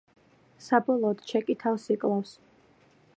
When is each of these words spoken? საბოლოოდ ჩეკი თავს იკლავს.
საბოლოოდ 0.67 1.21
ჩეკი 1.33 1.57
თავს 1.65 1.87
იკლავს. 1.97 2.33